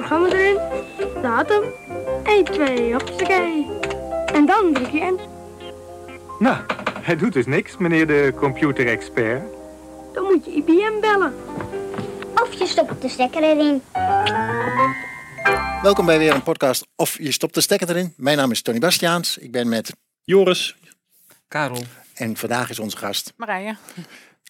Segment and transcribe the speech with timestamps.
[0.00, 0.58] programma erin,
[1.22, 1.62] datum,
[2.24, 3.66] 1, 2, hoppakee.
[4.32, 5.20] En dan druk je in.
[6.38, 6.56] Nou,
[7.02, 9.42] hij doet dus niks, meneer de computerexpert.
[10.12, 11.34] Dan moet je IBM bellen.
[12.34, 13.82] Of je stopt de stekker erin.
[15.82, 18.14] Welkom bij weer een podcast Of je stopt de stekker erin.
[18.16, 19.38] Mijn naam is Tony Bastiaans.
[19.38, 19.92] Ik ben met
[20.24, 20.76] Joris.
[21.48, 21.82] Karel.
[22.14, 23.32] en vandaag is onze gast.
[23.36, 23.76] Marije.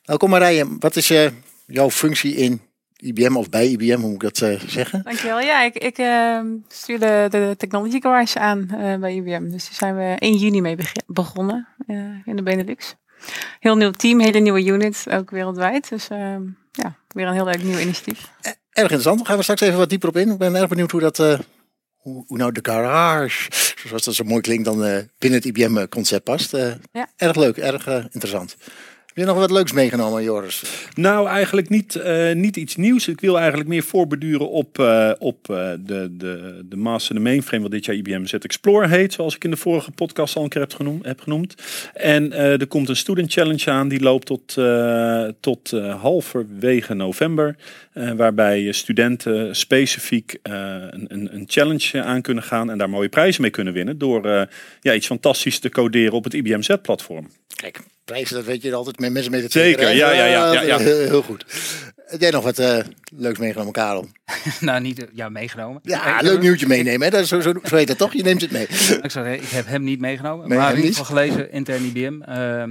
[0.05, 0.77] Welkom Marije.
[0.79, 1.31] Wat is eh,
[1.67, 2.70] jouw functie in
[3.01, 5.03] IBM of bij IBM, hoe moet ik dat eh, zeggen?
[5.03, 5.41] Dankjewel.
[5.41, 9.51] Ja, ik, ik eh, stuur de, Technology Garage aan eh, bij IBM.
[9.51, 12.95] Dus daar zijn we 1 juni mee beg- begonnen eh, in de Benelux.
[13.61, 15.89] Heel nieuw team, hele nieuwe unit, ook wereldwijd.
[15.89, 18.31] Dus ehm, ja, weer een heel leuk nieuw initiatief.
[18.41, 19.21] Erg interessant.
[19.21, 20.31] We gaan er straks even wat dieper op in.
[20.31, 23.51] Ik ben erg benieuwd hoe dat, hoe, hoe nou de garage,
[23.89, 24.77] zoals dat zo mooi klinkt, dan
[25.19, 26.51] binnen het IBM-concept past.
[26.93, 27.09] Ja.
[27.17, 28.57] Erg leuk, erg interessant.
[29.21, 30.63] Heb je nog wat leuks meegenomen, Joris?
[30.95, 33.09] Nou, eigenlijk niet, eh, niet iets nieuws.
[33.09, 37.63] Ik wil eigenlijk meer voorbeduren op, eh, op eh, de, de, de master, de mainframe,
[37.63, 39.13] wat dit jaar IBM Z Explorer heet.
[39.13, 41.05] Zoals ik in de vorige podcast al een keer heb genoemd.
[41.05, 41.55] Heb genoemd.
[41.95, 43.89] En eh, er komt een student challenge aan.
[43.89, 47.57] Die loopt tot, eh, tot eh, halverwege november.
[48.17, 50.55] waarbij studenten specifiek eh,
[50.91, 52.71] een, een, een challenge aan kunnen gaan.
[52.71, 53.99] En daar mooie prijzen mee kunnen winnen.
[53.99, 54.43] Door eh,
[54.81, 57.31] ja, iets fantastisch te coderen op het IBM Z-platform.
[57.55, 57.81] Kijk,
[58.11, 60.63] prijzen, dat weet je altijd met mensen mee te Zeker, tegen, ja, ja, ja, ja,
[60.63, 60.79] ja.
[60.89, 61.45] Heel, heel goed.
[61.97, 62.79] Heb jij nog wat eh,
[63.17, 64.09] leuks meegenomen, Karel?
[64.61, 65.81] nou, niet ja, meegenomen.
[65.83, 67.03] Ja, Ik leuk heb- nieuwtje meenemen.
[67.03, 67.11] Hè?
[67.11, 68.13] Dat is zo, zo, zo heet dat toch?
[68.13, 68.63] Je neemt het mee.
[69.03, 70.49] Ik, zou zeggen, ik heb hem niet meegenomen.
[70.49, 71.07] Nee, maar hem in ieder niet?
[71.09, 72.23] geval gelezen, intern IBM.
[72.23, 72.71] Ehm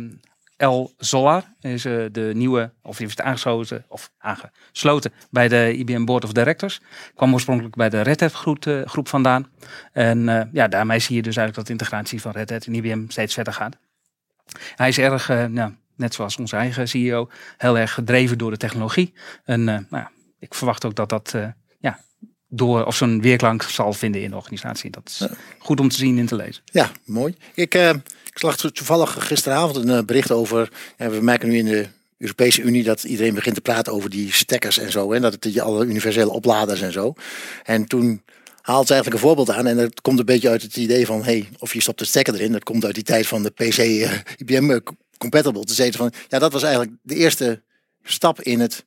[0.60, 6.04] El Zolar is eh, de nieuwe, of die is aangesloten, of aangesloten bij de IBM
[6.06, 6.82] Board of Directors.
[7.16, 9.48] Kwam oorspronkelijk bij de Red Hat groep, eh, groep vandaan.
[9.94, 12.74] En eh, ja, daarmee zie je dus eigenlijk dat de integratie van Red Hat en
[12.74, 13.78] IBM steeds verder gaat.
[14.76, 19.14] Hij is erg, nou, net zoals onze eigen CEO, heel erg gedreven door de technologie.
[19.46, 20.08] En eh, nou,
[20.40, 21.48] ik verwacht ook dat dat eh,
[21.80, 22.00] ja,
[22.48, 24.90] door of zo'n weerklank zal vinden in de organisatie.
[24.90, 25.28] Dat is
[25.60, 26.64] goed om te zien en te lezen.
[26.66, 27.36] Ja, mooi.
[27.54, 30.72] Ik, ik toevallig gisteravond een bericht over.
[30.98, 31.88] we merken nu in de
[32.18, 35.12] Europese Unie dat iedereen begint te praten over die stekkers en zo.
[35.12, 37.14] En dat het je alle universele opladers en zo.
[37.64, 38.24] En toen
[38.72, 39.68] haalt ze eigenlijk een voorbeeld aan.
[39.68, 42.34] En dat komt een beetje uit het idee van: hey, of je stopt de stekker
[42.34, 42.52] erin.
[42.52, 44.78] Dat komt uit die tijd van de PC eh, IBM eh,
[45.18, 45.64] compatible.
[45.64, 47.64] Te zeggen van ja, dat was eigenlijk de eerste
[48.04, 48.86] stap in het,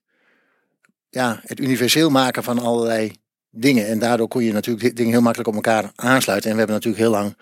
[1.10, 3.12] ja, het universeel maken van allerlei
[3.50, 3.86] dingen.
[3.86, 6.48] En daardoor kon je natuurlijk di- dingen heel makkelijk op elkaar aansluiten.
[6.50, 7.36] En we hebben natuurlijk heel lang,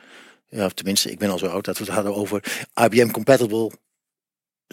[0.49, 3.71] ja, tenminste, ik ben al zo oud dat we het hadden over IBM compatible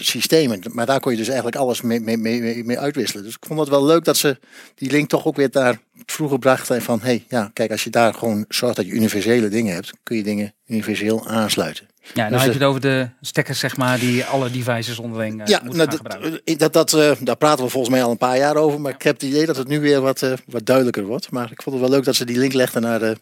[0.02, 0.62] systemen.
[0.72, 3.24] Maar daar kon je dus eigenlijk alles mee, mee, mee, mee- uitwisselen.
[3.24, 4.40] Dus ik vond het wel leuk dat ze
[4.76, 6.82] die link toch ook weer daar vroeger brachten.
[6.82, 10.18] Van hey, ja, kijk, als je daar gewoon zorgt dat je universele dingen hebt, kun
[10.18, 11.88] je dingen universeel aansluiten.
[12.14, 15.00] Ja, dan Dus, heb eh, je het over de stekkers, zeg maar, die alle devices
[15.00, 16.42] onderling eh, ja, moeten nou, gaan gebruiken.
[16.46, 18.82] eh, dat, dat, daar praten we volgens mij al een paar jaar over.
[18.82, 21.32] Maar ik heb het idee dat het nu weer wat, wat duidelijker wordt.
[21.32, 23.18] Maar ik vond het wel leuk dat ze die link legden naar de,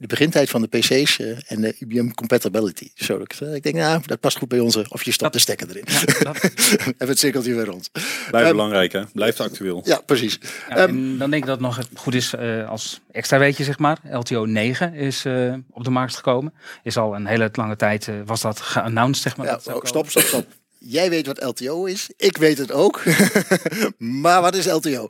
[0.00, 2.90] de begintijd van de PC's eh, en de IBM compatibility.
[2.94, 4.86] Zo, ik, eh, ik denk, nou, dat past goed bij onze.
[4.88, 5.84] Of je stopt de stekker erin.
[5.86, 7.90] Ja, dat, Even het cirkeltje weer rond.
[7.92, 9.02] Blijft Ehm, belangrijk, hè?
[9.12, 9.82] Blijft actueel.
[9.84, 10.38] Ja, precies.
[10.68, 13.64] ja, Ehm, en dan denk ik dat het nog goed is eh, als extra weetje,
[13.64, 13.98] zeg maar.
[14.10, 16.52] LTO 9 is eh, op de markt gekomen.
[16.82, 19.46] Is al een hele lange tijd, eh, was dat geannounced, zeg maar.
[19.46, 20.46] Ja, oh, stop, stop, stop.
[20.78, 22.10] Jij weet wat LTO is.
[22.16, 23.02] Ik weet het ook.
[24.22, 25.06] maar wat is LTO?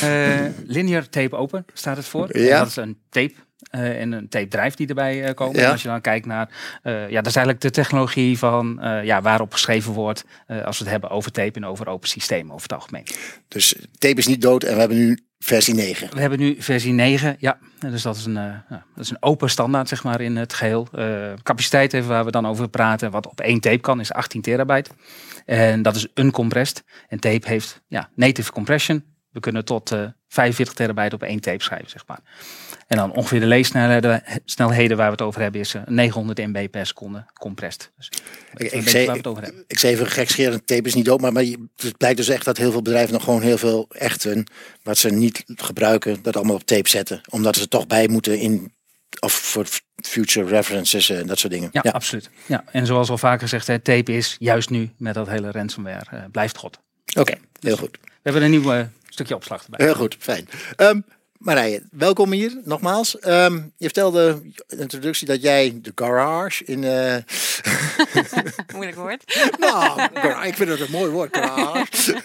[0.00, 2.38] Eh, linear tape open staat het voor.
[2.38, 2.52] Ja.
[2.52, 3.34] En dat is een tape.
[3.70, 5.60] Eh, en een tape drive die erbij eh, komen.
[5.60, 5.64] Ja.
[5.64, 6.48] En als je dan kijkt naar,
[6.82, 10.24] eh, ja, dat is eigenlijk de technologie van, ja, waarop geschreven wordt,
[10.64, 13.06] als we het hebben over tape en over open systemen over het algemeen.
[13.48, 16.08] Dus tape is niet dood en we hebben nu versie 9.
[16.10, 17.58] We hebben nu versie 9, ja.
[17.78, 20.88] Dus dat is een, ja, dat is een open standaard, zeg maar, in het geheel.
[20.92, 24.42] Eh, capaciteit even waar we dan over praten, wat op één tape kan, is 18
[24.42, 24.90] terabyte.
[25.44, 26.84] En dat is uncompressed.
[27.08, 29.04] En tape heeft ja, native compression.
[29.30, 32.20] We kunnen tot eh 45 terabyte op één tape schrijven, zeg maar.
[32.94, 36.70] En dan ongeveer de leessnelheden snelheden waar we het over hebben, is eh, 900 MB
[36.70, 37.92] per seconde compressed.
[37.96, 38.10] Dus
[38.56, 39.64] Ik, ik, zei, waar we het over hebben.
[39.66, 41.20] ik zei even gekscherend, tape is niet dood.
[41.20, 41.44] Maar, maar
[41.76, 44.46] het blijkt dus echt dat heel veel bedrijven nog gewoon heel veel echt hun,
[44.82, 47.20] wat ze niet gebruiken, dat allemaal op tape zetten.
[47.30, 48.72] Omdat ze er toch bij moeten in,
[49.20, 51.68] of voor future references en dat soort dingen.
[51.72, 52.30] Ja, absoluut.
[52.46, 56.06] Ja, en zoals al vaker gezegd, hè, tape is juist nu met dat hele ransomware
[56.10, 56.80] eh, blijft god.
[57.18, 57.98] Oké, heel goed.
[58.02, 59.86] We hebben een nieuw eh, stukje opslag erbij.
[59.86, 60.48] Heel goed, fijn.
[60.76, 61.00] Ehm
[61.44, 63.18] Marije, welkom hier nogmaals.
[63.18, 66.84] Ehm, je vertelde in de introductie dat jij de garage in.
[66.84, 67.16] eh,
[68.74, 69.24] Moeilijk woord.
[69.58, 70.00] nou,
[70.46, 71.86] ik vind het een mooi woord, garage.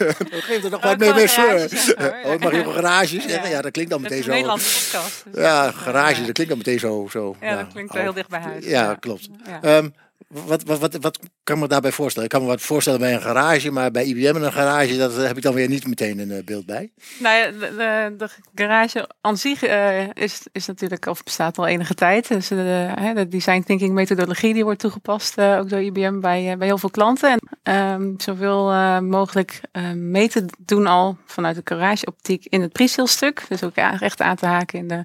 [0.47, 1.95] Geef er nog Oh, wat mee mee garage.
[2.25, 3.49] Oh, mag je een garage zeggen?
[3.49, 4.29] Ja, dat klinkt dan meteen zo.
[4.31, 5.23] Nederlandse podcast.
[5.31, 7.07] dus Ja, dat, eh, garage, dat klinkt dan meteen zo.
[7.11, 8.65] zo Ja, dat klinkt wel heel dicht bij huis.
[8.65, 8.95] Ja, Ja.
[8.95, 9.29] klopt.
[9.45, 9.61] Ja.
[9.61, 9.89] Ehm,
[10.29, 12.29] wat, wat, wat, wat kan ik me daarbij voorstellen?
[12.29, 15.15] Ik kan me wat voorstellen bij een garage, maar bij IBM in een garage, dat
[15.15, 16.91] heb ik dan weer niet meteen een eh, beeld bij.
[17.19, 21.93] Nou ja, de, de, garage aan zich eh, is, is natuurlijk, of bestaat al enige
[21.93, 22.27] tijd.
[22.27, 26.67] Dus de, design thinking methodologie die wordt toegepast, eh, ook door IBM bij, eh, bij
[26.67, 27.39] heel veel klanten.
[27.63, 32.71] En ehm, zoveel eh, mogelijk eh, mee te doen al vanuit de garageoptiek in het
[32.71, 33.45] pre stuk.
[33.49, 35.03] Dus ook echt aan te haken in de,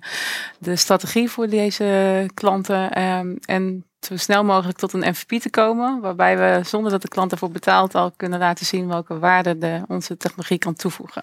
[0.59, 2.91] de strategie voor deze klanten.
[2.91, 7.09] Ehm, en zo snel mogelijk tot een MVP te komen, waarbij we zonder dat de
[7.09, 11.23] klant ervoor betaalt al kunnen laten zien welke waarde de, onze technologie kan toevoegen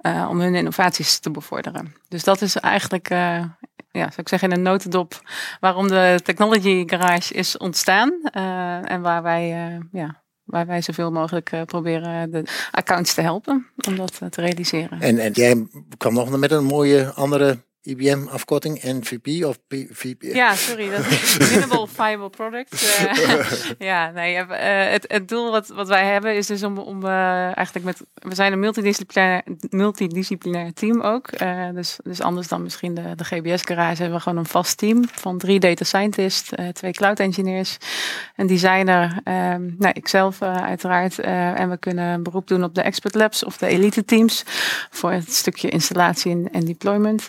[0.00, 1.94] eh, om hun innovaties te bevorderen.
[2.08, 3.44] Dus dat is eigenlijk, eh,
[3.90, 5.20] ja, zou ik zeggen in een notendop,
[5.60, 11.50] waarom de Technology Garage is ontstaan eh, en waar wij, ja, waar wij zoveel mogelijk
[11.64, 15.00] proberen de accounts te helpen om dat te realiseren.
[15.00, 15.66] En, en jij
[15.96, 17.58] kwam nog met een mooie andere
[17.88, 20.22] IBM-afkorting, NVP of PVP?
[20.22, 20.90] Ja, sorry.
[20.90, 22.76] Dat is Minimal Viable Product.
[22.98, 24.34] Eh, ja, nee.
[24.34, 28.00] eh, het, het doel wat, wat wij hebben is dus om, om eigenlijk met...
[28.14, 31.30] We zijn een multidisciplinair, multidisciplinair team ook.
[31.74, 35.38] Dus, dus anders dan misschien de, de GBS-garage hebben we gewoon een vast team van
[35.38, 37.76] drie data scientists, twee cloud engineers,
[38.36, 41.18] een designer, ehm nou, ikzelf uiteraard.
[41.18, 44.42] en we kunnen een beroep doen op de expert labs of de elite teams
[44.90, 47.26] voor het stukje installatie en, en deployment.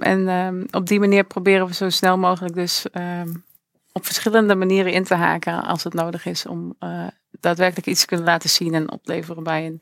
[0.00, 3.28] Ehm, en ehm, op die manier proberen we zo snel mogelijk dus ehm,
[3.92, 7.06] op verschillende manieren in te haken als het nodig is om eh,
[7.40, 9.80] daadwerkelijk iets te kunnen laten zien en opleveren bij een,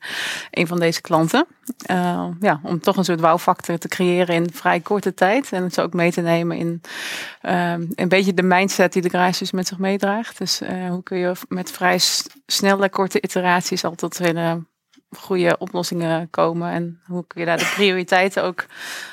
[0.51, 1.47] een van deze klanten.
[1.91, 5.51] Uh, ja, om toch een soort wow-factor te creëren in vrij korte tijd.
[5.51, 6.81] En het zo ook mee te nemen in
[7.95, 10.37] een beetje de mindset die de garage dus met zich meedraagt.
[10.37, 11.99] Dus uh, hoe kun je met vrij
[12.45, 14.63] snelle, korte iteraties al tot hele
[15.09, 16.71] goede oplossingen komen.
[16.71, 18.65] En hoe kun je daar de prioriteiten ook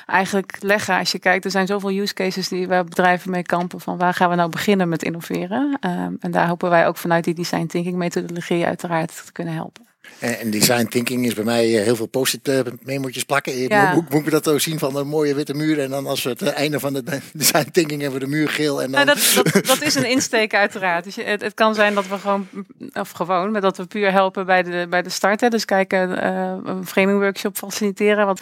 [0.05, 0.97] eigenlijk leggen.
[0.97, 3.81] Als je kijkt, er zijn zoveel use cases die waar bedrijven mee kampen.
[3.81, 5.77] Van waar gaan we nou beginnen met innoveren?
[5.81, 9.85] Um, en daar hopen wij ook vanuit die design thinking methodologie uiteraard te kunnen helpen.
[10.19, 13.57] En design thinking is bij mij heel veel post-it memo'tjes plakken.
[13.57, 13.93] Ja.
[13.93, 16.29] Moet, moet ik dat ook zien van een mooie witte muur en dan als we
[16.29, 17.03] het einde van de
[17.33, 18.81] design thinking hebben we de muur geel.
[18.81, 19.05] En dan...
[19.05, 21.03] nou, dat, dat, dat, is een insteek uiteraard.
[21.03, 22.47] Dus het, het, kan zijn dat we gewoon,
[22.93, 25.41] of gewoon, maar dat we puur helpen bij de, bij de start.
[25.41, 25.49] Hè.
[25.49, 28.25] Dus kijken, uh, een framing workshop faciliteren.
[28.25, 28.39] Want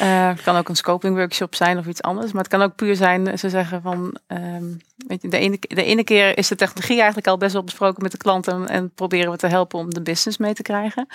[0.00, 2.32] uh, het kan ook een scoping workshop zijn of iets anders.
[2.32, 4.76] Maar het kan ook puur zijn, ze zeggen van, um,
[5.06, 8.02] weet je, de ene, de ene keer is de technologie eigenlijk al best wel besproken
[8.02, 11.05] met de klant en, en proberen we te helpen om de business mee te krijgen.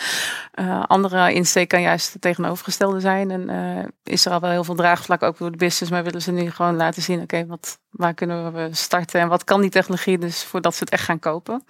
[0.55, 3.31] Uh, andere insteek kan juist het tegenovergestelde zijn.
[3.31, 5.91] En uh, is er al wel heel veel draagvlak ook door de business.
[5.91, 9.43] Maar willen ze nu gewoon laten zien, oké, wat waar kunnen we starten en wat
[9.43, 11.63] kan die technologie dus voordat ze het echt gaan kopen.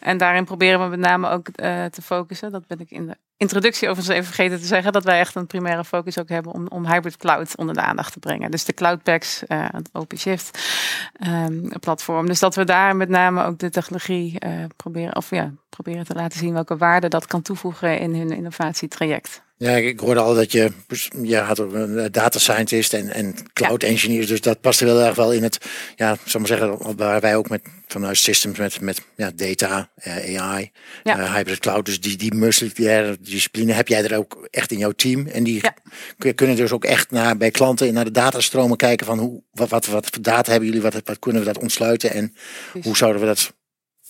[0.00, 2.52] En daarin proberen we met name ook uh, te focussen.
[2.52, 4.92] Dat ben ik in de introductie overigens even vergeten te zeggen.
[4.92, 8.12] Dat wij echt een primaire focus ook hebben om, om hybrid cloud onder de aandacht
[8.12, 8.50] te brengen.
[8.50, 10.58] Dus de cloud packs, uh, het OpenShift
[11.26, 12.26] um, platform.
[12.26, 16.14] Dus dat we daar met name ook de technologie uh, proberen, of ja, proberen te
[16.14, 19.42] laten zien welke waarde dat kan toevoegen in hun innovatietraject.
[19.58, 20.70] Ja, ik hoorde al dat je,
[21.22, 23.88] je had ook een data scientist en, en cloud ja.
[23.88, 25.58] engineers, dus dat past heel erg wel in het,
[25.96, 30.40] ja, zal maar zeggen, waar wij ook met vanuit systems met, met ja, data, uh,
[30.40, 30.70] AI,
[31.02, 31.18] ja.
[31.18, 34.92] uh, hybrid cloud, dus die, die multidisciplinaire discipline heb jij er ook echt in jouw
[34.92, 35.60] team en die
[36.18, 36.32] ja.
[36.32, 39.86] kunnen dus ook echt naar, bij klanten naar de datastromen kijken van hoe, wat, wat,
[39.86, 42.34] wat voor data hebben jullie, wat, wat kunnen we dat ontsluiten en
[42.82, 43.52] hoe zouden we dat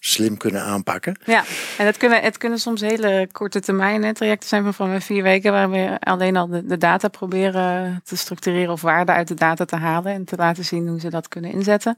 [0.00, 1.16] slim kunnen aanpakken.
[1.24, 1.44] Ja,
[1.78, 5.70] en het kunnen, het kunnen soms hele korte termijn trajecten zijn van, vier weken, waar
[5.70, 10.12] we alleen al de, data proberen te structureren of waarde uit de data te halen
[10.12, 11.96] en te laten zien hoe ze dat kunnen inzetten.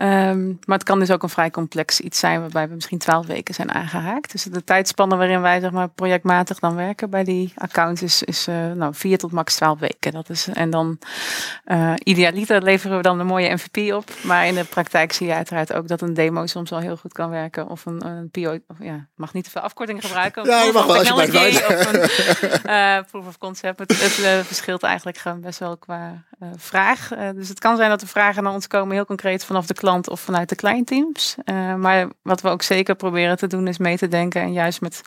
[0.00, 3.26] Um, maar het kan dus ook een vrij complex iets zijn waarbij we misschien twaalf
[3.26, 4.32] weken zijn aangehaakt.
[4.32, 8.48] Dus de tijdspannen waarin wij zeg maar projectmatig dan werken bij die accounts is, is
[8.48, 10.12] uh, nou, vier tot max twaalf weken.
[10.12, 10.98] Dat is, en dan
[11.66, 14.10] uh, idealiter leveren we dan een mooie MVP op.
[14.22, 17.12] Maar in de praktijk zie je uiteraard ook dat een demo soms al heel goed
[17.12, 17.68] kan werken.
[17.68, 20.44] Of een, een PO, of ja, mag niet te veel afkortingen gebruiken.
[20.52, 23.78] Ja, je mag wel als je blijft Of een uh, proof of concept.
[23.78, 27.08] Het, het uh, verschilt eigenlijk gewoon best wel qua uh, vraag.
[27.34, 30.08] dus het kan zijn dat de vragen naar ons komen heel concreet vanaf de klant
[30.08, 31.36] of vanuit de kleinteams.
[31.76, 35.02] maar wat we ook zeker proberen te doen is mee te denken en juist met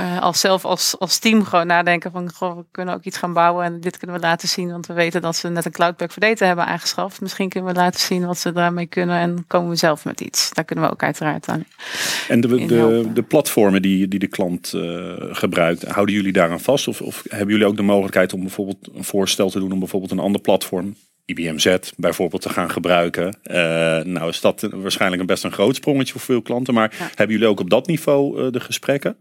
[0.00, 3.32] uh, als zelf als, als team gewoon nadenken van goh, we kunnen ook iets gaan
[3.32, 6.12] bouwen en dit kunnen we laten zien, want we weten dat ze net een cloudpack
[6.12, 7.20] voor data hebben aangeschaft.
[7.20, 10.50] Misschien kunnen we laten zien wat ze daarmee kunnen en komen we zelf met iets.
[10.52, 11.64] Daar kunnen we ook uiteraard aan.
[12.28, 16.88] En de, de, de platformen die, die de klant uh, gebruikt, houden jullie daaraan vast?
[16.88, 20.12] Of, of hebben jullie ook de mogelijkheid om bijvoorbeeld een voorstel te doen om bijvoorbeeld
[20.12, 23.38] een ander platform IBM Z bijvoorbeeld te gaan gebruiken.
[23.44, 23.54] Uh,
[24.12, 26.74] nou is dat waarschijnlijk een best een groot sprongetje voor veel klanten.
[26.74, 27.08] Maar ja.
[27.14, 29.16] hebben jullie ook op dat niveau uh, de gesprekken?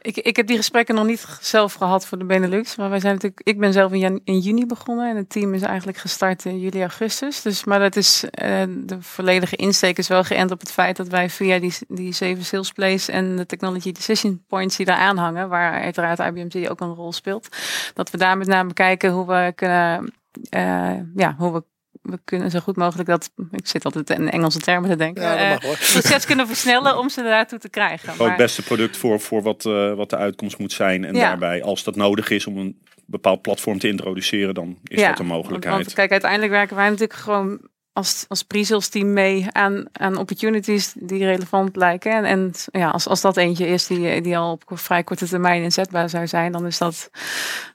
[0.00, 2.76] Ik, ik heb die gesprekken nog niet zelf gehad voor de Benelux.
[2.76, 5.10] Maar wij zijn natuurlijk, ik ben zelf in, juni begonnen.
[5.10, 7.42] En het team is eigenlijk gestart in juli, augustus.
[7.42, 11.08] Dus, maar dat is, eh, de volledige insteek is wel geënt op het feit dat
[11.08, 15.48] wij via die, die zeven sales plays en de technology decision points die daar aanhangen,
[15.48, 17.48] waar uiteraard IBM ook een rol speelt,
[17.94, 20.14] dat we daar met name kijken hoe we kunnen,
[20.50, 21.62] eh, ja, hoe we
[22.10, 25.30] we kunnen zo goed mogelijk dat, ik zit altijd in Engelse termen te denken, Ja,
[25.30, 25.76] dat eh, mag hoor.
[26.00, 27.98] proces kunnen versnellen om ze daartoe te krijgen.
[27.98, 31.04] Gewoon Maar- het beste product voor, voor wat, eh, wat de uitkomst moet zijn.
[31.04, 31.20] En Ja.
[31.20, 35.26] daarbij, als dat nodig is om een bepaald platform te introduceren, dan is dat een
[35.26, 35.74] mogelijkheid.
[35.74, 37.60] Want, kijk, uiteindelijk werken wij natuurlijk gewoon
[37.92, 42.12] als, als pre-sales team mee aan, aan opportunities die relevant lijken.
[42.12, 45.62] En, en ja, als, als dat eentje is die, die al op vrij korte termijn
[45.62, 47.10] inzetbaar zou zijn, dan is dat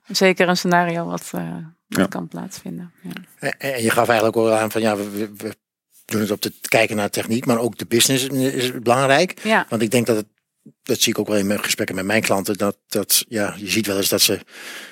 [0.08, 1.56] zeker een scenario wat, eh,
[2.10, 2.92] kan plaatsvinden.
[3.02, 3.12] Ja.
[3.40, 5.56] En en je gaf eigenlijk ook al aan van ja, we,
[6.06, 9.40] doen het op te kijken naar techniek, maar ook de business is belangrijk.
[9.44, 9.66] Ja.
[9.70, 10.28] Want ik denk dat het,
[10.84, 13.70] dat zie ik ook wel in mijn gesprekken met mijn klanten, dat, dat ja, je
[13.70, 14.40] ziet wel eens dat ze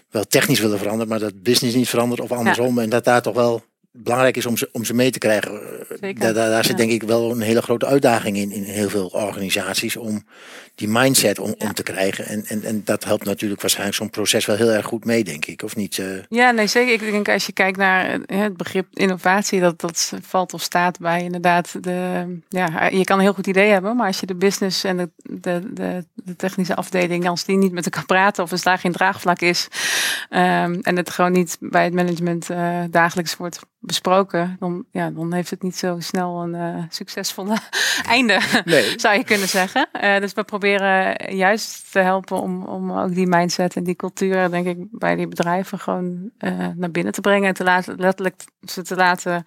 [0.09, 2.79] wel technisch willen veranderen, maar dat business niet verandert of andersom.
[2.79, 5.51] En dat daar toch wel belangrijk is om ze, om ze mee te krijgen.
[5.51, 6.19] Eh, Zeker.
[6.21, 9.07] Daar, daar, daar zit denk ik wel een hele grote uitdaging in, in heel veel
[9.07, 10.25] organisaties om
[10.75, 11.65] die mindset om, Ja.
[11.67, 12.25] om te krijgen.
[12.25, 15.45] En, en, en dat helpt natuurlijk waarschijnlijk zo'n proces wel heel erg goed mee, denk
[15.45, 15.63] ik.
[15.63, 15.97] Of niet?
[15.99, 16.05] eh?
[16.29, 17.07] Ja, nee, zeker.
[17.07, 20.99] Ik denk als je kijkt naar eh, het begrip innovatie, dat dat valt of staat
[20.99, 22.25] bij inderdaad de.
[22.49, 25.09] Ja, je kan een heel goed idee hebben, maar als je de business en de,
[25.23, 28.91] de, de, de technische afdeling, als die niet met elkaar praten of als daar geen
[28.91, 29.67] draagvlak is
[30.29, 35.33] ehm, en het gewoon niet bij het management eh, dagelijks wordt besproken, dan, ja, dan
[35.33, 37.57] heeft het niet zo snel een eh, succesvolle
[38.07, 38.93] einde Nee.
[38.99, 39.89] zou je kunnen zeggen.
[39.91, 44.49] Eh, dus we proberen juist te helpen om, om ook die mindset en die cultuur,
[44.49, 47.47] denk ik, bij die bedrijven gewoon eh, naar binnen te brengen.
[47.47, 49.45] En te laten, letterlijk ze te laten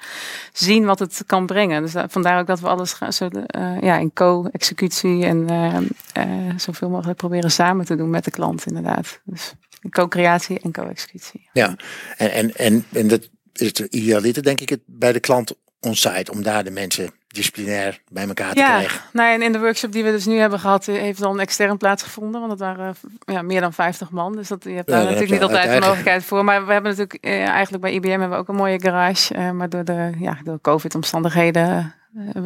[0.53, 1.83] zien wat het kan brengen.
[1.83, 5.77] Dus da- vandaar ook dat we alles gaan, zo, eh, ja, in co-executie en eh,
[6.13, 9.21] eh, zoveel mogelijk proberen samen te doen met de klant, inderdaad.
[9.25, 9.53] Dus
[9.91, 11.49] co-creatie en co-executie.
[11.53, 11.77] Ja,
[12.17, 13.29] en, en, en, en dat
[13.61, 18.01] is het idealiter, denk ik, het bij de klant onsite, om daar de mensen disciplinair
[18.09, 19.01] bij elkaar te Ja, krijgen.
[19.13, 21.77] nou, en in de workshop die we dus nu hebben gehad, eh, heeft dan extern
[21.77, 22.41] plaatsgevonden.
[22.41, 22.95] Want het waren
[23.25, 24.37] eh, ja, meer dan 50 man.
[24.37, 26.45] Dus dat, je hebt daar natuurlijk heb niet altijd de mogelijkheid voor.
[26.45, 29.35] Maar we hebben natuurlijk eh, eigenlijk bij IBM hebben we ook een mooie garage.
[29.35, 31.95] eh, maar door de ja, door COVID-omstandigheden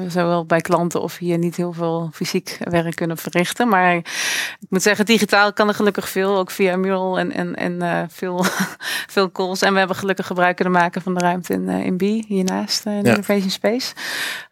[0.09, 3.69] zowel bij klanten of hier niet heel veel fysiek werk kunnen verrichten.
[3.69, 6.37] Maar ik moet zeggen, digitaal kan er gelukkig veel.
[6.37, 8.45] Ook via Mural en, en, en eh, veel,
[9.15, 9.63] veel calls.
[9.63, 12.87] En we hebben gelukkig gebruik kunnen maken van de ruimte in, eh, in B, hiernaast
[12.87, 13.15] eh, in de Ja.
[13.15, 13.95] Innovation Space.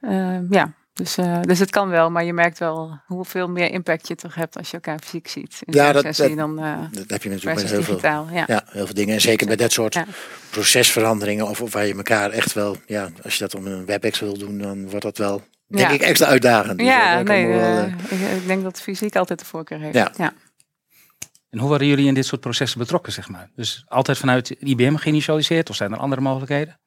[0.00, 4.08] Eh, ja, dus, eh, dus het kan wel, maar je merkt wel hoeveel meer impact
[4.08, 5.58] je toch hebt als je elkaar fysiek ziet.
[5.64, 8.28] In Ja, dat- dan eh Dat heb je natuurlijk met heel veel, digitaal.
[8.32, 8.44] Ja.
[8.46, 9.14] ja, heel veel dingen.
[9.14, 10.04] En zeker bij dat soort Ja.
[10.50, 14.20] procesveranderingen, of, of waar je elkaar echt wel, ja, als je dat op een WebEx
[14.20, 15.94] wil doen, dan wordt dat wel, denk Ja.
[15.94, 16.78] ik, extra uitdagend.
[16.78, 17.86] Dus, Ja, daar nee, komen we wel, eh,
[18.36, 19.94] ik, ik denk dat fysiek altijd de voorkeur heeft.
[19.94, 20.12] Ja.
[20.16, 20.32] ja.
[21.50, 23.50] En hoe waren jullie in dit soort processen betrokken, zeg maar?
[23.54, 26.78] Dus altijd vanuit IBM geïnitialiseerd of zijn er andere mogelijkheden?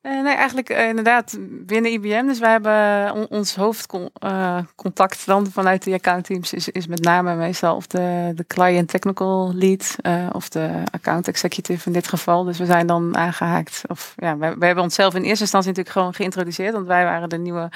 [0.00, 2.26] Eh, nee, eigenlijk eh, inderdaad binnen IBM.
[2.26, 7.76] Dus wij hebben on- ons hoofdcontact dan vanuit die accountteams is, is met name meestal
[7.76, 12.44] of de, de client technical lead eh, of de account executive in dit geval.
[12.44, 13.82] Dus we zijn dan aangehaakt.
[13.88, 17.38] Of ja, wij hebben onszelf in eerste instantie natuurlijk gewoon geïntroduceerd, want wij waren de
[17.38, 17.68] nieuwe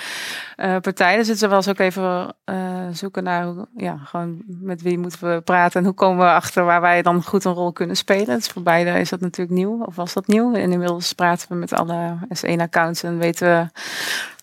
[0.56, 1.16] eh, partij.
[1.16, 2.56] Dus het was was ook even eh,
[2.92, 6.64] zoeken naar hoe- ja, gewoon met wie moeten we praten en hoe komen we achter
[6.64, 8.26] waar wij dan goed een rol kunnen spelen.
[8.36, 10.54] Dus voor beide is dat natuurlijk nieuw, of was dat nieuw?
[10.54, 13.80] En inmiddels praten we met alle S1-accounts en weten we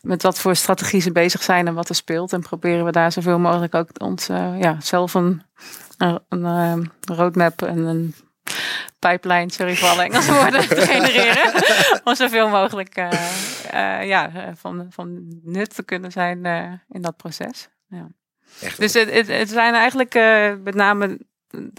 [0.02, 2.34] met wat voor strategie ze bezig zijn en wat er speelt.
[2.34, 5.42] En proberen we daar zoveel mogelijk ook ons, eh, ja, zelf een,
[6.30, 6.78] een, eh,
[7.16, 8.16] roadmap en een
[9.00, 11.54] pipeline, sorry voor alle Engelse woorden, te genereren.
[12.04, 16.46] Om zoveel mogelijk eh, ja, van, van nut te kunnen zijn
[16.90, 17.70] in dat proces.
[17.88, 18.08] Ja.
[18.62, 20.14] echt Dus het, het, het zijn eigenlijk
[20.64, 21.20] met name,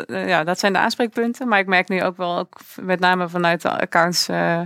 [0.06, 1.48] ja, dat zijn de aanspreekpunten.
[1.48, 4.60] Maar ik merk nu ook wel, ook met name vanuit de accounts, eh,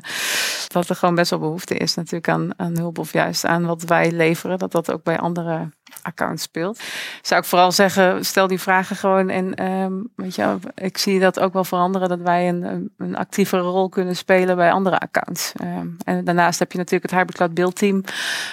[0.69, 3.83] dat er gewoon best wel behoefte is natuurlijk aan, aan hulp of juist aan wat
[3.83, 4.59] wij leveren.
[4.59, 5.69] Dat dat ook bij andere
[6.03, 6.81] accounts speelt.
[7.23, 9.29] Zou ik vooral zeggen, stel die vragen gewoon.
[9.29, 13.17] En ehm, weet je, ik zie dat ook wel veranderen, dat wij een, een, een
[13.17, 15.53] actievere rol kunnen spelen bij andere accounts.
[15.57, 18.05] Ehm, en daarnaast heb je natuurlijk het Hybrid Cloud Build Team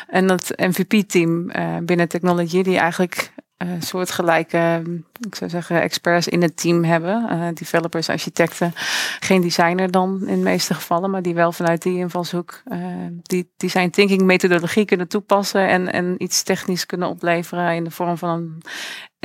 [0.08, 6.28] en het MVP-team eh, binnen Technology, die eigenlijk eh soortgelijke, ehm, ik zou zeggen, experts
[6.28, 7.30] in het team hebben.
[7.30, 8.72] Eh, developers, architecten,
[9.20, 12.80] geen designer dan in de meeste gevallen, maar die wel vanuit die invalshoek eh,
[13.22, 18.18] die design thinking methodologie kunnen toepassen en, en iets technisch kunnen opleveren in de vorm
[18.18, 18.62] van een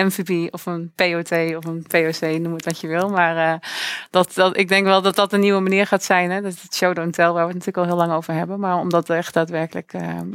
[0.04, 3.08] MVP of een POT of een POC, noem het wat je wil.
[3.08, 3.58] Maar uh,
[4.10, 6.30] dat, dat, ik denk wel dat dat een nieuwe manier gaat zijn.
[6.30, 6.40] Hè?
[6.40, 8.60] Dat is het show don't tell, waar we het natuurlijk al heel lang over hebben.
[8.60, 9.92] Maar om dat echt daadwerkelijk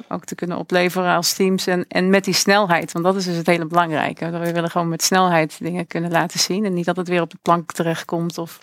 [0.09, 1.67] ook te kunnen opleveren als teams.
[1.67, 4.29] En, en met die snelheid, want dat is dus het hele belangrijke.
[4.29, 6.65] We willen gewoon met snelheid dingen kunnen laten zien.
[6.65, 8.37] En niet dat het weer op de plank terechtkomt.
[8.37, 8.59] Of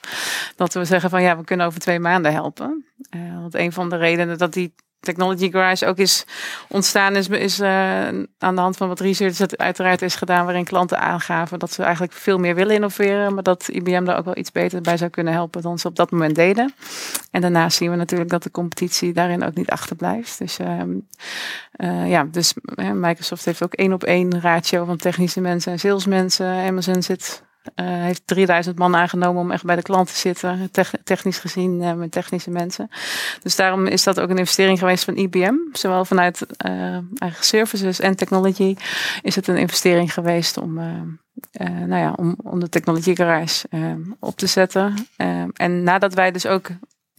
[0.56, 2.84] dat we zeggen van ja, we kunnen over twee maanden helpen.
[3.16, 6.24] Uh, want een van de redenen dat die Technology Garage ook is
[6.68, 8.06] ontstaan is, is uh,
[8.38, 11.82] aan de hand van wat research dat uiteraard is gedaan waarin klanten aangaven dat ze
[11.82, 15.10] eigenlijk veel meer willen innoveren, maar dat IBM daar ook wel iets beter bij zou
[15.10, 16.74] kunnen helpen dan ze op dat moment deden.
[17.30, 20.38] En daarnaast zien we natuurlijk dat de competitie daarin ook niet achterblijft.
[20.38, 20.80] Dus uh,
[21.76, 22.54] uh, ja, dus
[22.92, 26.46] Microsoft heeft ook één op één ratio van technische mensen en salesmensen.
[26.46, 30.70] Amazon zit uh, heeft 3000 man aangenomen om echt bij de klant te zitten,
[31.04, 32.88] technisch gezien uh, met technische mensen.
[33.42, 35.54] Dus daarom is dat ook een investering geweest van IBM.
[35.72, 38.76] Zowel vanuit uh, eigen services en technology
[39.22, 40.74] is het een investering geweest om,
[41.86, 42.12] nou ja,
[42.42, 43.66] om, de technology garage
[44.20, 44.94] op te zetten.
[45.54, 46.68] en nadat wij dus ook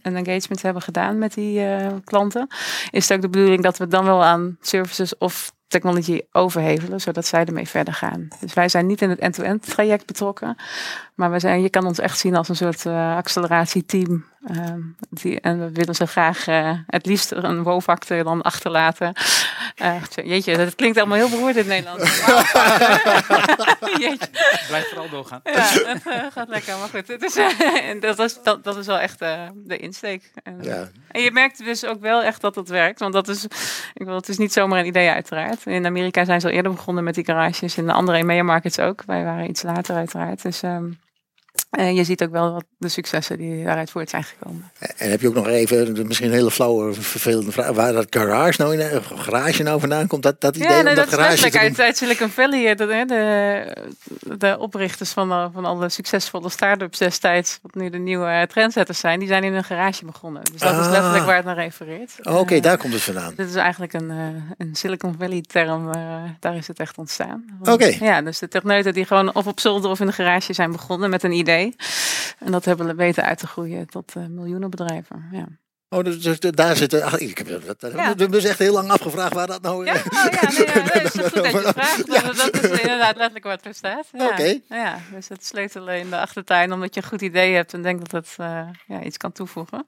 [0.02, 1.66] een engagement hebben gedaan met die
[2.04, 2.48] klanten,
[2.90, 7.26] is het ook de bedoeling dat we dan wel aan services of technology overhevelen, zodat
[7.26, 8.28] zij ermee verder gaan.
[8.40, 10.56] Dus wij zijn niet in het end-to-end traject betrokken,
[11.14, 14.24] maar we zijn, je kan ons echt zien als een soort uh, acceleratieteam.
[14.50, 14.74] Uh,
[15.10, 19.12] die, en we willen ze graag uh, het liefst een woonfactor dan achterlaten.
[19.82, 22.18] Uh, jeetje, dat klinkt allemaal heel beroerd in het Nederlands.
[24.04, 24.28] jeetje.
[24.68, 25.40] Blijf vooral doorgaan.
[25.44, 27.08] Ja, het gaat lekker, maar goed.
[27.08, 27.34] Het is,
[28.00, 29.18] dat, is, dat, dat is wel echt
[29.54, 30.30] de insteek.
[30.42, 30.88] En, ja.
[31.08, 33.44] en je merkt dus ook wel echt dat het werkt, want dat is,
[33.94, 35.61] ik wil, het is niet zomaar een idee uiteraard.
[35.64, 38.78] In Amerika zijn ze al eerder begonnen met die garages, in de andere EMEA markets
[38.78, 39.02] ook.
[39.04, 40.42] Wij waren iets later uiteraard.
[40.42, 40.98] Dus um,
[41.72, 44.70] en je ziet ook wel wat de successen die daaruit voort zijn gekomen.
[44.96, 48.62] En heb je ook nog even, misschien een hele flauwe, vervelende vraag, waar dat garage
[48.62, 50.22] nou, in, garage nou vandaan komt?
[50.22, 52.74] Dat, dat idee ja, nee, dat, dat is garage letterlijk uit, uit Silicon Valley.
[52.74, 58.46] De, de, de oprichters van, de, van alle succesvolle start-ups destijds, wat nu de nieuwe
[58.48, 60.42] trendsetters zijn, die zijn in een garage begonnen.
[60.52, 60.80] Dus dat Ah.
[60.80, 62.12] is letterlijk waar het naar refereert.
[62.22, 63.32] Oh, Oké, Eh, daar komt het vandaan.
[63.36, 64.16] Dit is eigenlijk een, eh,
[64.58, 66.00] een Silicon Valley term, eh,
[66.40, 67.44] daar is het echt ontstaan.
[67.62, 67.96] Oké.
[68.00, 71.10] Ja, dus de techneuten die gewoon of op zolder of in een garage zijn begonnen
[71.10, 71.60] met een idee.
[72.38, 75.28] En dat hebben we weten uit te groeien tot eh, miljoenen bedrijven.
[75.32, 75.46] Ja.
[75.88, 77.20] Oh, dus, dus daar zitten.
[77.20, 78.14] Ik heb dat, Ja.
[78.14, 79.84] dus echt heel lang afgevraagd waar dat nou.
[79.84, 82.06] Ja, oh, ja, nee, ja, nee, dat is goed dat je het vraagt.
[82.06, 82.20] Ja.
[82.22, 84.08] Dat, is inderdaad letterlijk wat er staat.
[84.12, 84.26] Ja.
[84.28, 84.58] Oké.
[84.68, 88.10] Ja, dus het sleutelen in de achtertuin omdat je een goed idee hebt en denkt
[88.10, 89.86] dat het eh, ja, iets kan toevoegen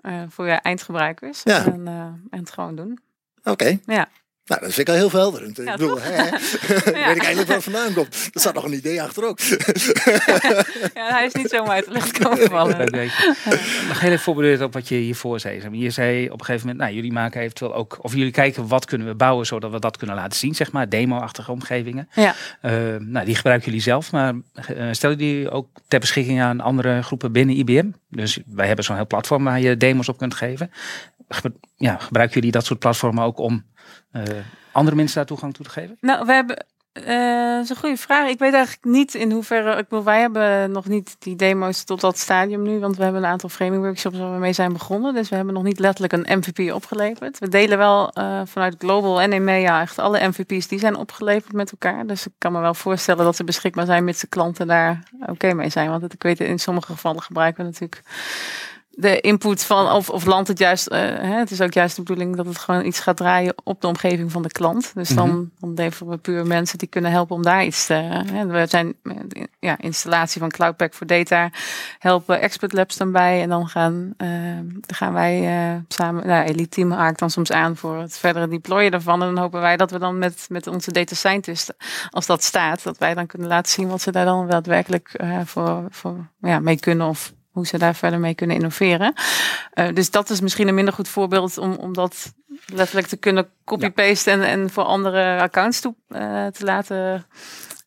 [0.00, 1.40] eh, voor je eindgebruikers.
[1.44, 1.64] Ja.
[1.64, 1.86] En,
[2.30, 2.98] en het gewoon doen.
[3.44, 3.78] Oké.
[3.86, 4.08] Ja.
[4.48, 5.56] Nou, dat vind ik al heel verhelderend.
[5.56, 6.24] Ja, ik bedoel, hè,
[7.06, 8.30] weet ik eigenlijk waar het vandaan komt.
[8.32, 9.40] Er staat nog een idee achter ook.
[10.94, 12.78] ja, hij is niet zomaar uit de lucht komen vallen.
[13.88, 15.78] Nog heel even voorbeduurd op wat je hiervoor zei.
[15.78, 18.84] Je zei op een gegeven moment, nou, jullie maken eventueel ook, of jullie kijken wat
[18.84, 22.08] kunnen we bouwen zodat we dat kunnen laten zien, zeg maar, demo-achtige omgevingen.
[22.14, 22.34] Ja.
[22.60, 27.02] Eh, nou, die gebruiken jullie zelf, maar eh, stellen die ook ter beschikking aan andere
[27.02, 27.90] groepen binnen IBM?
[28.10, 30.70] Dus wij hebben zo'n heel platform waar je demos op kunt geven.
[31.76, 33.64] Ja, gebruiken jullie dat soort platformen ook om
[34.10, 34.22] eh,
[34.72, 35.96] andere mensen daar toegang toe te geven?
[36.00, 36.66] Nou, we hebben.
[36.92, 38.28] eh, dat een goede vraag.
[38.28, 39.70] Ik weet eigenlijk niet in hoeverre.
[39.76, 42.78] Ik bedoel, wij hebben nog niet die demo's tot dat stadium nu.
[42.78, 45.14] Want we hebben een aantal framing workshops waar we mee zijn begonnen.
[45.14, 47.38] Dus we hebben nog niet letterlijk een MVP opgeleverd.
[47.38, 51.70] We delen wel eh, vanuit Global en EMEA echt alle MVP's die zijn opgeleverd met
[51.70, 52.06] elkaar.
[52.06, 55.52] Dus ik kan me wel voorstellen dat ze beschikbaar zijn mits de klanten daar oké
[55.54, 55.90] mee zijn.
[55.90, 58.02] Want het- ik weet in sommige gevallen gebruiken we natuurlijk
[59.00, 60.86] de input van of, of landt het juist.
[60.86, 63.80] eh, hè, het is ook juist de bedoeling dat het gewoon iets gaat draaien op
[63.80, 64.90] de omgeving van de klant.
[64.94, 67.94] Dus dan, dan leveren we puur mensen die kunnen helpen om daar iets te.
[68.32, 68.94] Hè, we zijn
[69.58, 71.50] ja, installatie van Cloud Pack voor Data
[71.98, 73.42] helpen Expert Labs dan bij.
[73.42, 74.28] En dan gaan, eh,
[74.62, 76.26] dan gaan wij eh, samen.
[76.26, 79.22] Nou, Elite Team haakt dan soms aan voor het verdere deployen daarvan.
[79.22, 81.76] En dan hopen wij dat we dan met, met onze data scientisten,
[82.10, 85.10] als dat staat, dat wij dan kunnen laten zien wat ze daar dan daadwerkelijk
[85.44, 89.12] voor, voor ja, mee kunnen of hoe ze daar verder mee kunnen innoveren.
[89.72, 92.32] Eh, dus dat is misschien een minder goed voorbeeld om, om dat
[92.66, 97.26] letterlijk te kunnen copy-pasten en, en voor andere accounts toe, eh, te laten.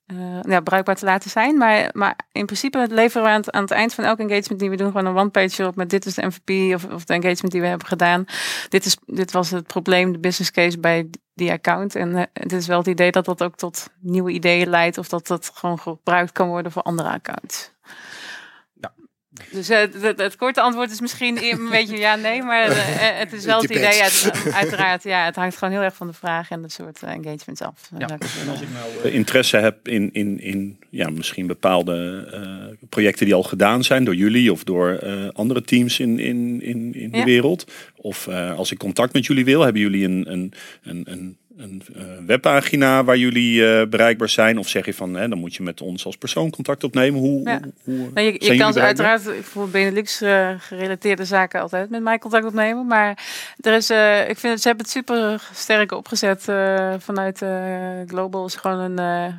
[0.05, 1.57] eh, ja, bruikbaar te laten zijn.
[1.57, 4.91] Maar, maar in principe leveren we aan het, eind van elk engagement die we doen,
[4.91, 7.67] gewoon een one-page op met dit is de MVP of, of de engagement die we
[7.67, 8.25] hebben gedaan.
[8.69, 11.95] Dit, is, dit was het probleem, de business case bij die account.
[11.95, 15.27] En het is wel het idee dat dat ook tot nieuwe ideeën leidt of dat
[15.27, 17.71] dat gewoon gebruikt kan worden voor andere accounts.
[19.51, 23.09] Dus eh, het, het, het korte antwoord is misschien een beetje ja, nee, maar eh,
[23.09, 24.01] eh, het is wel het idee.
[24.01, 27.61] uit- uiteraard, ja, het hangt gewoon heel erg van de vraag en het soort engagements
[27.61, 27.89] af.
[27.97, 28.07] Ja.
[28.07, 28.67] En als ik
[29.03, 34.03] nou interesse heb in, in, in ja, misschien bepaalde eh, projecten die al gedaan zijn
[34.03, 37.23] door jullie of door eh, andere teams in, in, in, in de Ja.
[37.23, 37.71] wereld.
[37.95, 41.81] Of eh, als ik contact met jullie wil, hebben jullie een, een, een, een een
[41.95, 44.57] eh, webpagina waar jullie eh, bereikbaar zijn?
[44.57, 47.19] Of zeg je van, hè, dan moet je met ons als persoon contact opnemen?
[47.19, 47.59] Hoe, Ja.
[47.83, 52.19] hoe, hoe Nou, je, je kan uiteraard voor Benelux eh, gerelateerde zaken altijd met mij
[52.19, 52.87] contact opnemen.
[52.87, 53.25] Maar
[53.59, 53.89] er is,
[54.29, 56.43] ik vind ze hebben het super sterk opgezet
[56.97, 57.45] vanuit
[58.07, 58.45] Global.
[58.45, 59.33] is gewoon een,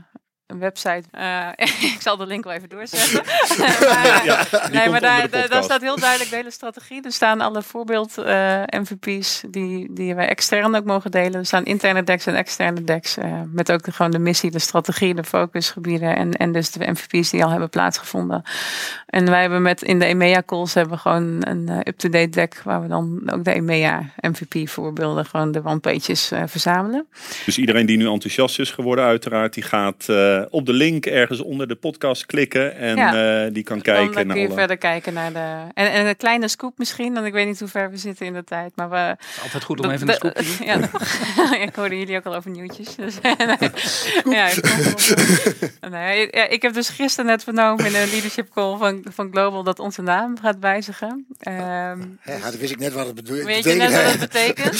[0.52, 1.02] een website.
[1.10, 1.48] Eh,
[1.94, 3.22] ik zal de link wel even doorzetten.
[3.58, 7.02] maar, Ja, nee, maar daar, daar, staat heel duidelijk de hele strategie.
[7.02, 11.34] Er staan alle voorbeeld eh, MVP's die, die wij extern ook mogen delen.
[11.34, 13.16] Er staan interne decks en externe decks.
[13.16, 16.16] eh, met ook de, gewoon de missie, de strategie, de focusgebieden.
[16.16, 18.42] En, en dus de MVP's die al hebben plaatsgevonden.
[19.06, 22.60] En wij hebben met in de EMEA calls hebben we gewoon een up-to-date deck.
[22.64, 27.06] Waar we dan ook de EMEA MVP voorbeelden, gewoon de one-pages eh, verzamelen.
[27.44, 30.06] Dus iedereen die nu enthousiast is geworden, uiteraard, die gaat
[30.42, 33.44] eh, op de link ergens onder de podcast klikken en Ja.
[33.44, 34.58] eh, die kan Dan, kijken dan naar kun je alle...
[34.58, 35.70] verder kijken naar de.
[35.74, 38.32] En, en een kleine scoop misschien, want ik weet niet hoe ver we zitten in
[38.32, 38.72] de tijd.
[38.76, 40.66] Maar we, altijd goed om even een scoop te doen.
[41.52, 42.94] Ja, ik hoorde jullie ook al over nieuwtjes.
[42.94, 43.34] Dus, nee.
[44.36, 44.60] ja, ik,
[45.90, 49.62] nee, ja, ik heb dus gisteren net vernomen in een leadership call van, van Global
[49.62, 51.26] dat onze naam gaat wijzigen.
[51.38, 53.42] Ehm, Ja, dat wist ik net wat het bedoelt.
[53.44, 54.72] Weet je net wat het betekent?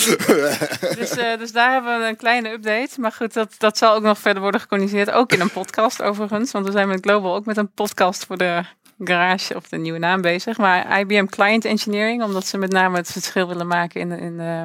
[0.98, 3.00] dus, eh, dus daar hebben we een kleine update.
[3.00, 5.10] Maar goed, dat, dat zal ook nog verder worden gecommuniceerd.
[5.10, 6.52] Ook in een podcast overigens.
[6.52, 8.64] Want we zijn met Global ook met een podcast voor de
[8.98, 10.58] garage of de nieuwe naam bezig.
[10.58, 12.22] Maar IBM Client Engineering.
[12.22, 14.64] Omdat ze met name het verschil willen maken in, in, eh,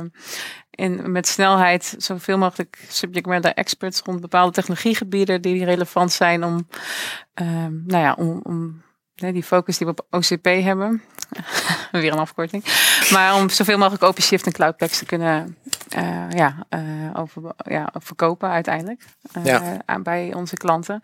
[0.69, 6.67] in met snelheid zoveel mogelijk subject matter experts rond bepaalde technologiegebieden die relevant zijn om,
[7.33, 8.81] ehm, nou ja, om, om
[9.15, 11.01] die focus die we op OCP hebben.
[11.91, 12.63] Weer een afkorting.
[13.11, 15.57] Maar om zoveel mogelijk OpenShift en CloudPlex te kunnen
[15.89, 16.81] eh, ja, eh,
[17.13, 19.81] over, ja, verkopen uiteindelijk eh, Ja.
[19.85, 21.01] aan, bij onze klanten.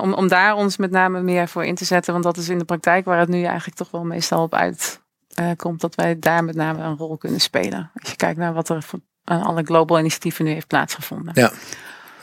[0.00, 2.12] Om, om daar ons met name meer voor in te zetten.
[2.12, 5.02] Want dat is in de praktijk waar het nu eigenlijk toch wel meestal op uit
[5.34, 5.80] eh, komt.
[5.80, 7.90] Dat wij daar met name een rol kunnen spelen.
[7.94, 8.84] Als je kijkt naar wat er
[9.24, 11.32] aan alle global initiatieven nu heeft plaatsgevonden.
[11.34, 11.52] Ja.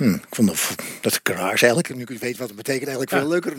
[0.01, 3.27] Hm, ik vond dat, dat garage eigenlijk, nu ik weet wat het betekent, eigenlijk veel
[3.29, 3.53] leuker.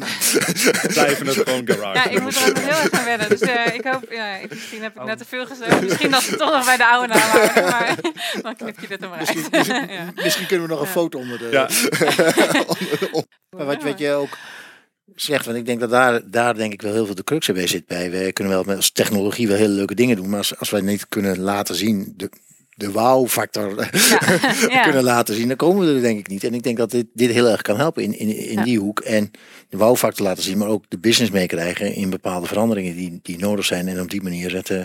[0.93, 1.99] Blijven het gewoon garage.
[1.99, 3.29] Ja, ik moet er nog heel erg aan wennen.
[3.29, 5.83] Dus eh, ik hoop, ja, ik- misschien heb ik net te veel gezegd.
[5.83, 7.65] Misschien dat we toch nog bij de oude naam houden.
[7.65, 7.97] Maar
[8.43, 9.67] dan knip je dit er maar uit.
[9.91, 10.13] ja.
[10.15, 11.49] Misschien kunnen we nog een foto onder de...
[11.51, 11.69] Ja.
[13.57, 14.39] Maar wat, wat je ook
[15.15, 17.67] zegt, want ik denk dat daar, daar denk ik wel heel veel de crux bij
[17.67, 18.11] zit bij.
[18.11, 20.81] We kunnen wel met als technologie wel hele leuke dingen doen, maar als, als wij
[20.81, 22.31] niet kunnen laten zien, de,
[22.83, 23.89] de wow-factor
[24.69, 24.83] Ja.
[24.83, 26.45] kunnen laten zien, dan komen we er denk ik niet.
[26.45, 28.65] En ik denk dat dit, dit heel erg kan helpen in, in, in Ja.
[28.65, 29.01] die hoek.
[29.01, 29.31] En
[29.69, 33.65] de wow-factor laten zien, maar ook de business meekrijgen in bepaalde veranderingen die, die nodig
[33.65, 33.89] zijn.
[33.89, 34.81] En op die manier het, eh,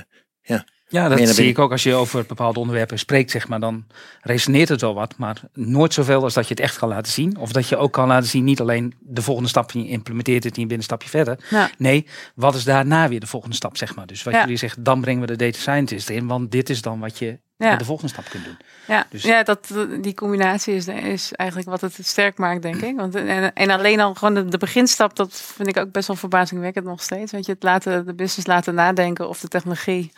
[0.90, 1.46] Ja, Meer dat zie binnen.
[1.54, 3.60] ik ook als je over bepaalde onderwerpen spreekt, zeg maar.
[3.60, 3.86] Dan
[4.22, 7.38] resoneert het wel wat, maar nooit zoveel als dat je het echt kan laten zien.
[7.38, 10.56] Of dat je ook kan laten zien, niet alleen de volgende stap, je implementeert het
[10.56, 11.40] en je bent een stapje verder.
[11.50, 11.70] Ja.
[11.78, 12.06] Nee,
[12.36, 14.08] wat is daarna weer de volgende stap, zeg maar.
[14.08, 14.42] Dus wat Ja.
[14.42, 17.40] jullie zeggen, dan brengen we de data scientist in, want dit is dan wat je
[17.58, 17.76] Ja.
[17.76, 18.58] de volgende stap kunt doen.
[18.88, 22.96] Ja, Dus- ja dat, die combinatie is, is eigenlijk wat het sterk maakt, denk ik.
[22.96, 26.16] Want, en, en alleen al gewoon de, de beginstap, dat vind ik ook best wel
[26.16, 27.32] verbazingwekkend nog steeds.
[27.32, 30.12] Weet je, het laten, de business laten nadenken of de technologie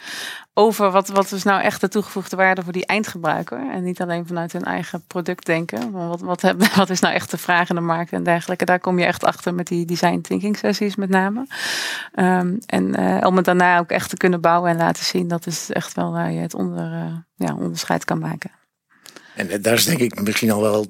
[0.60, 3.72] over wat, wat is nou echt de toegevoegde waarde voor die eindgebruiker.
[3.72, 5.92] En niet alleen vanuit hun eigen product denken.
[5.92, 6.42] Maar wat, wat,
[6.76, 8.66] wat is nou echt de vraag in de markt en dergelijke.
[8.66, 11.48] Daar kom je echt achter met die design thinking sessies met name.
[12.14, 15.46] Ehm, en eh, om het daarna ook echt te kunnen bouwen en laten zien, dat
[15.46, 18.52] is echt wel waar je het onder, eh, ja, onderscheid kan maken.
[19.36, 20.86] En daar is denk ik misschien al wel.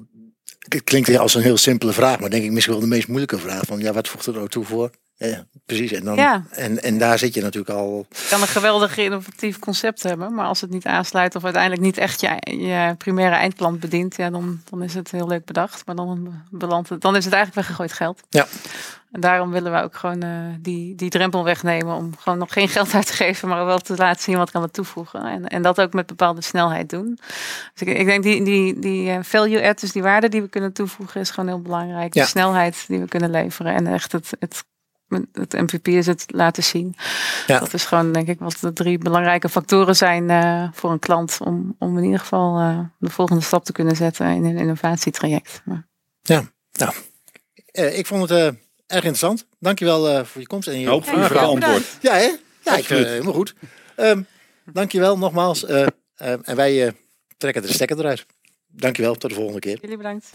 [0.68, 3.38] Het klinkt als een heel simpele vraag, maar denk ik misschien wel de meest moeilijke
[3.38, 3.62] vraag.
[3.66, 4.90] Van ja, wat voegt er nou toe voor?
[5.28, 5.92] Ja, precies.
[5.92, 6.42] En, dan, Ja.
[6.50, 8.06] en, en daar zit je natuurlijk al.
[8.08, 11.98] Je kan een geweldig innovatief concept hebben, maar als het niet aansluit of uiteindelijk niet
[11.98, 15.94] echt je, je primaire eindklant bedient, ja, dan, dan is het heel leuk bedacht, maar
[15.96, 18.20] dan belandt het, dan is het eigenlijk weggegooid geld.
[18.28, 18.46] Ja.
[19.12, 20.30] En daarom willen we ook gewoon eh,
[20.60, 23.96] die, die drempel wegnemen om gewoon nog geen geld uit te geven, maar wel te
[23.96, 25.24] laten zien wat kan het toevoegen.
[25.24, 27.18] En, en dat ook met bepaalde snelheid doen.
[27.74, 30.48] Dus ik, ik denk die, die, die eh, value add, dus die waarde die we
[30.48, 32.14] kunnen toevoegen, is gewoon heel belangrijk.
[32.14, 32.22] Ja.
[32.22, 34.64] De snelheid die we kunnen leveren en echt het, het,
[35.32, 36.94] het MVP is het laten zien.
[37.46, 37.58] Ja.
[37.58, 41.38] Dat is gewoon denk ik wat de drie belangrijke factoren zijn eh, voor een klant
[41.44, 45.62] om, om in ieder geval eh, de volgende stap te kunnen zetten in een innovatietraject.
[45.64, 45.86] Maar,
[47.72, 48.46] Eh, ik vond het eh,
[48.86, 49.46] erg interessant.
[49.58, 51.54] Dankjewel eh voor je komst en je, Hoop je vragen verhaal.
[51.58, 51.96] beantwoord.
[52.00, 52.30] Ja, hè?
[52.64, 53.54] Ja, ik, helemaal goed.
[53.96, 54.22] Ehm
[54.72, 55.64] dankjewel nogmaals.
[56.16, 56.92] en wij
[57.36, 58.26] trekken de stekker eruit.
[58.66, 59.78] Dankjewel, tot de volgende keer.
[59.80, 60.30] jullie bedankt.